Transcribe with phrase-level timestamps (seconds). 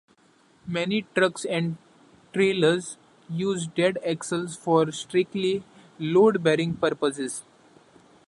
[0.65, 1.77] Many trucks and
[2.33, 2.97] trailers
[3.29, 5.63] use dead axles for strictly
[5.99, 7.43] load-bearing purposes.